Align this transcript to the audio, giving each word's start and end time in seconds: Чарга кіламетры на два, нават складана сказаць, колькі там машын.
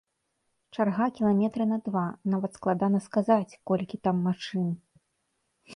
Чарга 0.77 1.05
кіламетры 1.19 1.67
на 1.73 1.77
два, 1.89 2.07
нават 2.35 2.51
складана 2.59 2.99
сказаць, 3.09 3.57
колькі 3.73 3.95
там 4.07 4.15
машын. 4.31 4.67